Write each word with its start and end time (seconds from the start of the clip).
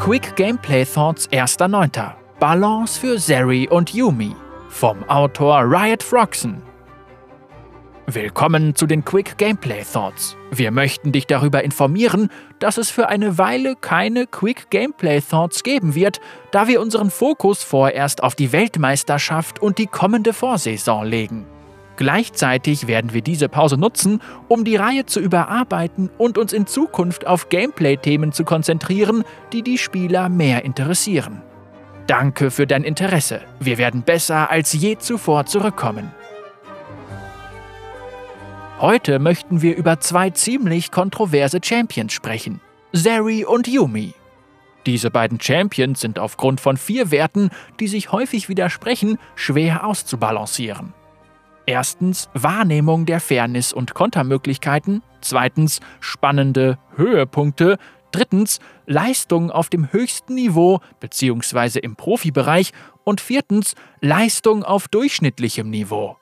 Quick 0.00 0.34
Gameplay 0.34 0.86
Thoughts 0.86 1.28
1.9. 1.28 2.14
Balance 2.38 2.98
für 2.98 3.18
Zeri 3.18 3.68
und 3.68 3.92
Yumi. 3.92 4.34
Vom 4.70 5.06
Autor 5.10 5.60
Riot 5.64 6.02
Froxen. 6.02 6.62
Willkommen 8.06 8.74
zu 8.74 8.86
den 8.86 9.04
Quick 9.04 9.36
Gameplay 9.36 9.84
Thoughts. 9.84 10.38
Wir 10.50 10.70
möchten 10.70 11.12
dich 11.12 11.26
darüber 11.26 11.62
informieren, 11.62 12.30
dass 12.60 12.78
es 12.78 12.90
für 12.90 13.10
eine 13.10 13.36
Weile 13.36 13.76
keine 13.76 14.26
Quick 14.26 14.70
Gameplay 14.70 15.20
Thoughts 15.20 15.64
geben 15.64 15.94
wird, 15.94 16.18
da 16.50 16.66
wir 16.66 16.80
unseren 16.80 17.10
Fokus 17.10 17.62
vorerst 17.62 18.22
auf 18.22 18.34
die 18.34 18.52
Weltmeisterschaft 18.52 19.60
und 19.60 19.76
die 19.76 19.86
kommende 19.86 20.32
Vorsaison 20.32 21.04
legen. 21.04 21.46
Gleichzeitig 22.00 22.86
werden 22.86 23.12
wir 23.12 23.20
diese 23.20 23.50
Pause 23.50 23.76
nutzen, 23.76 24.22
um 24.48 24.64
die 24.64 24.76
Reihe 24.76 25.04
zu 25.04 25.20
überarbeiten 25.20 26.08
und 26.16 26.38
uns 26.38 26.54
in 26.54 26.66
Zukunft 26.66 27.26
auf 27.26 27.50
Gameplay-Themen 27.50 28.32
zu 28.32 28.44
konzentrieren, 28.44 29.22
die 29.52 29.60
die 29.60 29.76
Spieler 29.76 30.30
mehr 30.30 30.64
interessieren. 30.64 31.42
Danke 32.06 32.50
für 32.50 32.66
dein 32.66 32.84
Interesse. 32.84 33.42
Wir 33.58 33.76
werden 33.76 34.00
besser 34.00 34.50
als 34.50 34.72
je 34.72 34.96
zuvor 34.96 35.44
zurückkommen. 35.44 36.10
Heute 38.78 39.18
möchten 39.18 39.60
wir 39.60 39.76
über 39.76 40.00
zwei 40.00 40.30
ziemlich 40.30 40.90
kontroverse 40.90 41.60
Champions 41.62 42.14
sprechen. 42.14 42.62
Zeri 42.94 43.44
und 43.44 43.68
Yumi. 43.68 44.14
Diese 44.86 45.10
beiden 45.10 45.38
Champions 45.38 46.00
sind 46.00 46.18
aufgrund 46.18 46.62
von 46.62 46.78
vier 46.78 47.10
Werten, 47.10 47.50
die 47.78 47.88
sich 47.88 48.10
häufig 48.10 48.48
widersprechen, 48.48 49.18
schwer 49.34 49.84
auszubalancieren. 49.84 50.94
Erstens 51.70 52.28
Wahrnehmung 52.34 53.06
der 53.06 53.20
Fairness 53.20 53.72
und 53.72 53.94
Kontermöglichkeiten, 53.94 55.04
zweitens 55.20 55.78
spannende 56.00 56.80
Höhepunkte, 56.96 57.78
drittens 58.10 58.58
Leistung 58.86 59.52
auf 59.52 59.68
dem 59.68 59.92
höchsten 59.92 60.34
Niveau 60.34 60.80
bzw. 60.98 61.78
im 61.78 61.94
Profibereich 61.94 62.72
und 63.04 63.20
viertens 63.20 63.76
Leistung 64.00 64.64
auf 64.64 64.88
durchschnittlichem 64.88 65.70
Niveau. 65.70 66.16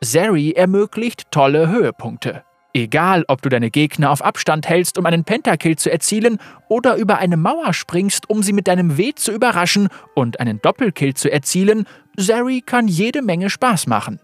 Zeri 0.00 0.50
ermöglicht 0.50 1.30
tolle 1.30 1.68
Höhepunkte. 1.68 2.42
Egal, 2.74 3.24
ob 3.28 3.42
du 3.42 3.50
deine 3.50 3.70
Gegner 3.70 4.10
auf 4.10 4.24
Abstand 4.24 4.68
hältst, 4.68 4.98
um 4.98 5.06
einen 5.06 5.22
Pentakill 5.22 5.76
zu 5.76 5.88
erzielen, 5.88 6.38
oder 6.68 6.96
über 6.96 7.18
eine 7.18 7.36
Mauer 7.36 7.74
springst, 7.74 8.28
um 8.28 8.42
sie 8.42 8.52
mit 8.52 8.66
deinem 8.66 8.98
W 8.98 9.12
zu 9.14 9.30
überraschen 9.30 9.88
und 10.16 10.40
einen 10.40 10.60
Doppelkill 10.60 11.14
zu 11.14 11.30
erzielen, 11.30 11.86
Zeri 12.18 12.60
kann 12.60 12.88
jede 12.88 13.22
Menge 13.22 13.50
Spaß 13.50 13.86
machen. 13.86 14.18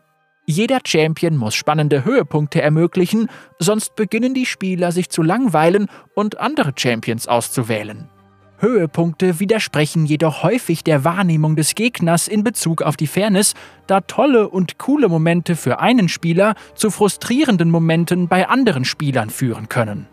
Jeder 0.46 0.80
Champion 0.86 1.36
muss 1.36 1.54
spannende 1.54 2.04
Höhepunkte 2.04 2.60
ermöglichen, 2.60 3.28
sonst 3.58 3.96
beginnen 3.96 4.34
die 4.34 4.44
Spieler 4.44 4.92
sich 4.92 5.08
zu 5.08 5.22
langweilen 5.22 5.86
und 6.14 6.38
andere 6.38 6.72
Champions 6.76 7.26
auszuwählen. 7.26 8.10
Höhepunkte 8.58 9.40
widersprechen 9.40 10.04
jedoch 10.04 10.42
häufig 10.42 10.84
der 10.84 11.02
Wahrnehmung 11.02 11.56
des 11.56 11.74
Gegners 11.74 12.28
in 12.28 12.44
Bezug 12.44 12.82
auf 12.82 12.96
die 12.96 13.06
Fairness, 13.06 13.54
da 13.86 14.02
tolle 14.02 14.48
und 14.48 14.78
coole 14.78 15.08
Momente 15.08 15.56
für 15.56 15.80
einen 15.80 16.08
Spieler 16.08 16.54
zu 16.74 16.90
frustrierenden 16.90 17.70
Momenten 17.70 18.28
bei 18.28 18.48
anderen 18.48 18.84
Spielern 18.84 19.30
führen 19.30 19.68
können. 19.68 20.06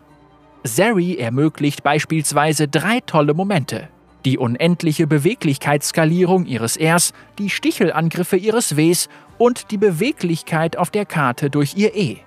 Zeri 0.63 1.17
ermöglicht 1.17 1.83
beispielsweise 1.83 2.67
drei 2.67 3.01
tolle 3.01 3.33
Momente 3.33 3.89
die 4.25 4.37
unendliche 4.37 5.07
Beweglichkeitsskalierung 5.07 6.45
ihres 6.45 6.79
Rs, 6.79 7.13
die 7.37 7.49
Stichelangriffe 7.49 8.37
ihres 8.37 8.77
Ws 8.77 9.09
und 9.37 9.71
die 9.71 9.77
Beweglichkeit 9.77 10.77
auf 10.77 10.91
der 10.91 11.05
Karte 11.05 11.49
durch 11.49 11.75
ihr 11.75 11.95
E. 11.95 12.17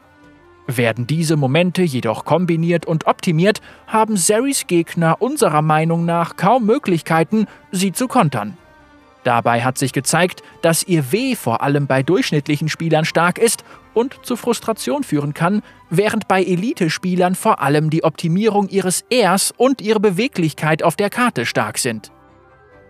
Werden 0.66 1.06
diese 1.06 1.36
Momente 1.36 1.82
jedoch 1.82 2.24
kombiniert 2.24 2.86
und 2.86 3.06
optimiert, 3.06 3.60
haben 3.86 4.16
Zeris 4.16 4.66
Gegner 4.66 5.20
unserer 5.20 5.62
Meinung 5.62 6.06
nach 6.06 6.36
kaum 6.36 6.64
Möglichkeiten, 6.64 7.46
sie 7.70 7.92
zu 7.92 8.08
kontern. 8.08 8.56
Dabei 9.24 9.62
hat 9.64 9.78
sich 9.78 9.92
gezeigt, 9.92 10.42
dass 10.60 10.82
ihr 10.82 11.10
W 11.10 11.34
vor 11.34 11.62
allem 11.62 11.86
bei 11.86 12.02
durchschnittlichen 12.02 12.68
Spielern 12.68 13.06
stark 13.06 13.38
ist 13.38 13.64
und 13.94 14.24
zu 14.24 14.36
Frustration 14.36 15.02
führen 15.02 15.32
kann, 15.32 15.62
während 15.88 16.28
bei 16.28 16.42
Elite-Spielern 16.42 17.34
vor 17.34 17.62
allem 17.62 17.88
die 17.88 18.04
Optimierung 18.04 18.68
ihres 18.68 19.04
Rs 19.12 19.52
und 19.56 19.80
ihre 19.80 20.00
Beweglichkeit 20.00 20.82
auf 20.82 20.96
der 20.96 21.10
Karte 21.10 21.46
stark 21.46 21.78
sind. 21.78 22.12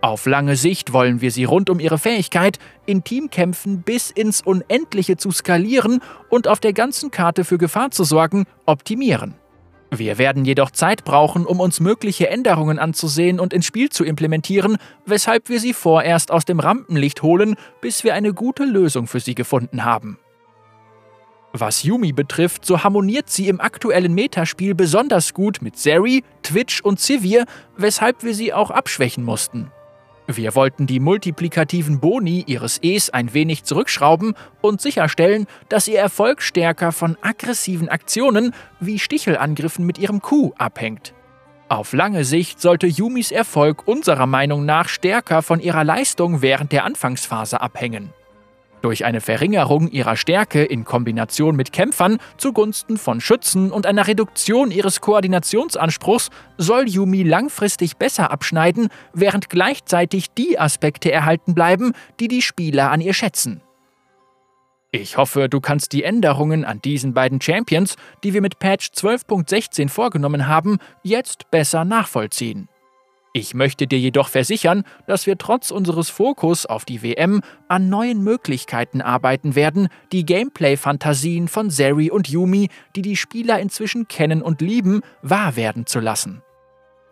Auf 0.01 0.25
lange 0.25 0.55
Sicht 0.55 0.93
wollen 0.93 1.21
wir 1.21 1.31
sie 1.31 1.45
rund 1.45 1.69
um 1.69 1.79
ihre 1.79 1.97
Fähigkeit, 1.97 2.59
in 2.85 3.03
Teamkämpfen 3.03 3.81
bis 3.81 4.11
ins 4.11 4.41
Unendliche 4.41 5.17
zu 5.17 5.31
skalieren 5.31 6.01
und 6.29 6.47
auf 6.47 6.59
der 6.59 6.73
ganzen 6.73 7.11
Karte 7.11 7.43
für 7.43 7.57
Gefahr 7.57 7.91
zu 7.91 8.03
sorgen, 8.03 8.45
optimieren. 8.65 9.35
Wir 9.97 10.17
werden 10.17 10.45
jedoch 10.45 10.71
Zeit 10.71 11.03
brauchen, 11.03 11.45
um 11.45 11.59
uns 11.59 11.79
mögliche 11.79 12.29
Änderungen 12.29 12.79
anzusehen 12.79 13.39
und 13.39 13.53
ins 13.53 13.65
Spiel 13.65 13.89
zu 13.89 14.03
implementieren, 14.03 14.77
weshalb 15.05 15.49
wir 15.49 15.59
sie 15.59 15.73
vorerst 15.73 16.31
aus 16.31 16.45
dem 16.45 16.59
Rampenlicht 16.59 17.21
holen, 17.21 17.55
bis 17.81 18.03
wir 18.03 18.13
eine 18.13 18.33
gute 18.33 18.65
Lösung 18.65 19.07
für 19.07 19.19
sie 19.19 19.35
gefunden 19.35 19.85
haben. 19.85 20.17
Was 21.53 21.83
Yumi 21.83 22.11
betrifft, 22.11 22.65
so 22.65 22.83
harmoniert 22.83 23.29
sie 23.29 23.47
im 23.47 23.61
aktuellen 23.61 24.13
Metaspiel 24.13 24.75
besonders 24.75 25.33
gut 25.33 25.61
mit 25.61 25.77
Zeri, 25.77 26.23
Twitch 26.43 26.81
und 26.81 26.99
Sivir, 26.99 27.45
weshalb 27.77 28.23
wir 28.23 28.35
sie 28.35 28.53
auch 28.53 28.71
abschwächen 28.71 29.23
mussten. 29.23 29.71
Wir 30.27 30.55
wollten 30.55 30.87
die 30.87 30.99
multiplikativen 30.99 31.99
Boni 31.99 32.43
ihres 32.47 32.79
Es 32.81 33.11
ein 33.11 33.33
wenig 33.33 33.63
zurückschrauben 33.63 34.33
und 34.61 34.81
sicherstellen, 34.81 35.45
dass 35.69 35.87
ihr 35.87 35.99
Erfolg 35.99 36.41
stärker 36.41 36.91
von 36.91 37.15
aggressiven 37.21 37.89
Aktionen 37.89 38.53
wie 38.79 38.97
Stichelangriffen 38.97 39.85
mit 39.85 39.99
ihrem 39.99 40.21
Q 40.21 40.53
abhängt. 40.57 41.13
Auf 41.67 41.93
lange 41.93 42.25
Sicht 42.25 42.59
sollte 42.59 42.87
Yumis 42.87 43.31
Erfolg 43.31 43.87
unserer 43.87 44.25
Meinung 44.25 44.65
nach 44.65 44.87
stärker 44.87 45.41
von 45.41 45.59
ihrer 45.59 45.83
Leistung 45.83 46.41
während 46.41 46.71
der 46.71 46.85
Anfangsphase 46.85 47.61
abhängen. 47.61 48.11
Durch 48.81 49.05
eine 49.05 49.21
Verringerung 49.21 49.89
ihrer 49.89 50.15
Stärke 50.15 50.63
in 50.63 50.85
Kombination 50.85 51.55
mit 51.55 51.71
Kämpfern 51.71 52.17
zugunsten 52.37 52.97
von 52.97 53.19
Schützen 53.19 53.71
und 53.71 53.85
einer 53.85 54.07
Reduktion 54.07 54.71
ihres 54.71 55.01
Koordinationsanspruchs 55.01 56.29
soll 56.57 56.87
Yumi 56.87 57.23
langfristig 57.23 57.97
besser 57.97 58.31
abschneiden, 58.31 58.89
während 59.13 59.49
gleichzeitig 59.49 60.31
die 60.31 60.59
Aspekte 60.59 61.11
erhalten 61.11 61.55
bleiben, 61.55 61.93
die 62.19 62.27
die 62.27 62.41
Spieler 62.41 62.91
an 62.91 63.01
ihr 63.01 63.13
schätzen. 63.13 63.61
Ich 64.91 65.17
hoffe, 65.17 65.49
du 65.49 65.59
kannst 65.59 65.91
die 65.91 66.03
Änderungen 66.03 66.63
an 66.63 66.81
diesen 66.81 67.13
beiden 67.13 67.41
Champions, 67.41 67.95
die 68.23 68.33
wir 68.33 68.41
mit 68.41 68.59
Patch 68.59 68.91
12.16 68.95 69.89
vorgenommen 69.89 70.47
haben, 70.47 70.77
jetzt 71.03 71.51
besser 71.51 71.83
nachvollziehen. 71.83 72.69
Ich 73.37 73.53
möchte 73.53 73.85
dir 73.85 73.99
jedoch 73.99 74.29
versichern, 74.29 74.85
dass 75.07 75.27
wir 75.27 75.37
trotz 75.37 75.69
unseres 75.69 76.09
Fokus 76.09 76.65
auf 76.65 76.85
die 76.85 77.03
WM 77.03 77.41
an 77.67 77.89
neuen 77.89 78.23
Möglichkeiten 78.23 79.01
arbeiten 79.01 79.55
werden, 79.55 79.89
die 80.13 80.25
Gameplay-Fantasien 80.25 81.49
von 81.49 81.69
Zeri 81.69 82.09
und 82.09 82.29
Yumi, 82.29 82.69
die 82.95 83.01
die 83.01 83.17
Spieler 83.17 83.59
inzwischen 83.59 84.07
kennen 84.07 84.41
und 84.41 84.61
lieben, 84.61 85.01
wahr 85.21 85.57
werden 85.57 85.85
zu 85.85 85.99
lassen. 85.99 86.43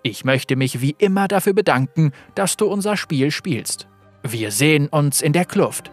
Ich 0.02 0.24
möchte 0.24 0.56
mich 0.56 0.80
wie 0.80 0.96
immer 0.98 1.28
dafür 1.28 1.52
bedanken, 1.52 2.14
dass 2.36 2.56
du 2.56 2.68
unser 2.68 2.96
Spiel 2.96 3.30
spielst. 3.30 3.90
Wir 4.26 4.52
sehen 4.52 4.88
uns 4.88 5.22
in 5.22 5.34
der 5.34 5.44
Kluft. 5.44 5.92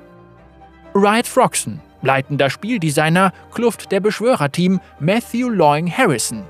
Riot 0.94 1.26
Froxen, 1.26 1.80
leitender 2.02 2.50
Spieldesigner, 2.50 3.32
Kluft 3.52 3.90
der 3.90 3.98
Beschwörerteam 3.98 4.80
Matthew 5.00 5.48
Loing 5.48 5.90
Harrison. 5.90 6.44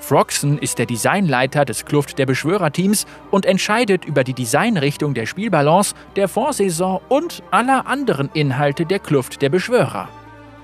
Froxen 0.00 0.58
ist 0.58 0.78
der 0.78 0.86
Designleiter 0.86 1.64
des 1.64 1.84
Kluft 1.84 2.18
der 2.18 2.26
Beschwörerteams 2.26 3.06
und 3.30 3.44
entscheidet 3.44 4.04
über 4.04 4.24
die 4.24 4.34
Designrichtung 4.34 5.14
der 5.14 5.26
Spielbalance, 5.26 5.94
der 6.16 6.28
Vorsaison 6.28 7.00
und 7.08 7.42
aller 7.50 7.86
anderen 7.86 8.30
Inhalte 8.32 8.86
der 8.86 9.00
Kluft 9.00 9.42
der 9.42 9.48
Beschwörer. 9.48 10.08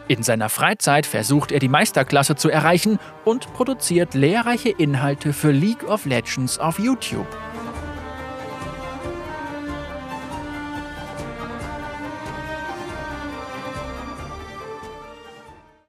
In 0.06 0.22
seiner 0.22 0.50
Freizeit 0.50 1.06
versucht 1.06 1.50
er 1.50 1.60
die 1.60 1.68
Meisterklasse 1.68 2.36
zu 2.36 2.50
erreichen 2.50 2.98
und 3.24 3.52
produziert 3.54 4.14
lehrreiche 4.14 4.68
Inhalte 4.68 5.32
für 5.32 5.50
League 5.50 5.88
of 5.88 6.04
Legends 6.04 6.58
auf 6.58 6.78
YouTube. 6.78 7.26